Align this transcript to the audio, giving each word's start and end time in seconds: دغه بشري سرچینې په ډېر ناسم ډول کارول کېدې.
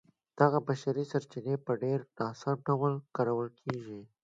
دغه 0.39 0.57
بشري 0.67 1.03
سرچینې 1.11 1.55
په 1.65 1.71
ډېر 1.83 1.99
ناسم 2.19 2.57
ډول 2.67 2.93
کارول 3.15 3.49
کېدې. 3.59 4.01